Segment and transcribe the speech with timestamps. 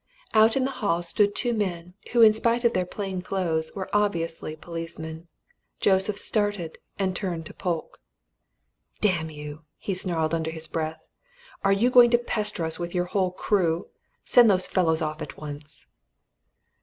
[0.33, 3.87] Out in the hall stood two men, who in spite of their plain clothes, were
[3.93, 5.27] obviously policemen.
[5.79, 7.99] Joseph started and turned to Polke.
[8.99, 11.03] "Damn you!" he snarled under his breath.
[11.63, 13.89] "Are you going to pester us with your whole crew?
[14.25, 15.85] Send those fellows off at once!"